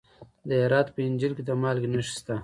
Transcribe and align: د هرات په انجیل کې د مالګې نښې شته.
د 0.47 0.49
هرات 0.63 0.87
په 0.95 0.99
انجیل 1.07 1.33
کې 1.37 1.43
د 1.45 1.51
مالګې 1.61 1.89
نښې 1.93 2.13
شته. 2.17 2.35